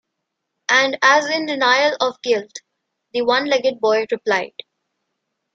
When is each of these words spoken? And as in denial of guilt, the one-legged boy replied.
And 0.69 0.97
as 1.03 1.27
in 1.29 1.45
denial 1.45 1.95
of 2.01 2.19
guilt, 2.23 2.51
the 3.13 3.21
one-legged 3.21 3.79
boy 3.79 4.07
replied. 4.09 4.55